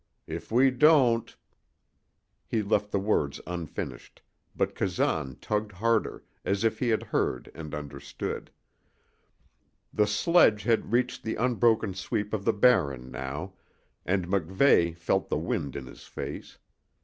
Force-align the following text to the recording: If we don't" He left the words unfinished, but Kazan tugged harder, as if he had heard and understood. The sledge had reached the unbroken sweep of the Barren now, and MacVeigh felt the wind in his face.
If 0.25 0.51
we 0.51 0.71
don't" 0.71 1.35
He 2.49 2.63
left 2.63 2.89
the 2.89 2.97
words 2.99 3.39
unfinished, 3.45 4.23
but 4.55 4.73
Kazan 4.73 5.37
tugged 5.39 5.73
harder, 5.73 6.23
as 6.43 6.63
if 6.63 6.79
he 6.79 6.89
had 6.89 7.03
heard 7.03 7.51
and 7.53 7.75
understood. 7.75 8.49
The 9.93 10.07
sledge 10.07 10.63
had 10.63 10.91
reached 10.91 11.21
the 11.21 11.35
unbroken 11.35 11.93
sweep 11.93 12.33
of 12.33 12.45
the 12.45 12.51
Barren 12.67 13.11
now, 13.11 13.53
and 14.03 14.27
MacVeigh 14.27 14.97
felt 14.97 15.29
the 15.29 15.37
wind 15.37 15.75
in 15.75 15.85
his 15.85 16.01
face. 16.05 16.57